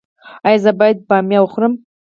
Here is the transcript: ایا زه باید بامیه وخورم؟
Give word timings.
ایا 0.45 0.61
زه 0.63 0.71
باید 0.79 0.97
بامیه 1.09 1.39
وخورم؟ 1.43 1.73